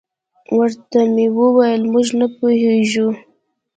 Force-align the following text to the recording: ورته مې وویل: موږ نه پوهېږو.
ورته 0.57 0.99
مې 1.13 1.25
وویل: 1.37 1.81
موږ 1.93 2.07
نه 2.19 2.27
پوهېږو. 2.35 3.07